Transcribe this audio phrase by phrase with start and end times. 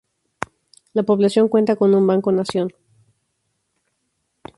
[0.93, 2.73] La población cuenta con un Banco Nación.